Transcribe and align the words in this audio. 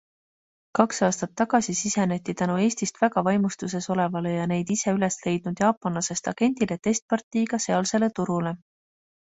Kaks 0.77 1.01
aastat 1.07 1.35
tagasi 1.41 1.75
siseneti 1.79 2.35
tänu 2.39 2.55
Eestist 2.63 2.97
väga 3.03 3.25
vaimustuses 3.29 3.89
olevale 3.97 4.33
ja 4.39 4.49
neid 4.55 4.75
ise 4.77 4.95
üles 5.01 5.21
leidnud 5.27 5.63
jaapanlasest 5.67 6.35
agendile 6.35 6.83
testpartiiga 6.89 7.63
sealsele 7.69 8.13
turule. 8.23 8.59